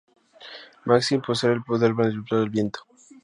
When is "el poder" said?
1.51-1.93